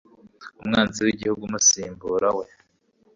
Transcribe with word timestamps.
umwanzi 0.61 0.99
w'igihugu, 1.05 1.41
umusimbura 1.45 2.29
we 2.37 2.45